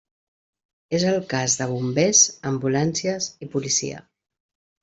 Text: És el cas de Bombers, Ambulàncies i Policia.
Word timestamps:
És 0.99 1.05
el 1.11 1.19
cas 1.33 1.57
de 1.59 1.67
Bombers, 1.73 2.23
Ambulàncies 2.53 3.31
i 3.49 3.53
Policia. 3.57 4.05